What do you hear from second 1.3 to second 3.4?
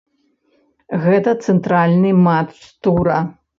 цэнтральны матч тура.